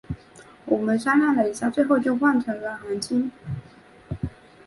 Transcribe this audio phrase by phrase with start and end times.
[0.65, 3.31] 我们商量了一下最后就换成了韩青。